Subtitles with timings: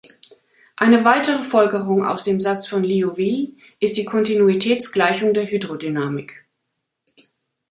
[0.77, 6.43] Eine weitere Folgerung aus dem Satz von Liouville ist die Kontinuitätsgleichung der Hydrodynamik.